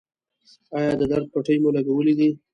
[0.77, 2.27] ایا د درد پټۍ مو لګولې ده؟